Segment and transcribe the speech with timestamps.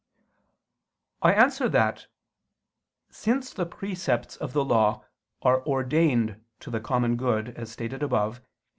[1.21, 2.07] I answer that,
[3.11, 5.05] Since the precepts of the Law
[5.43, 8.47] are ordained to the common good, as stated above (Q.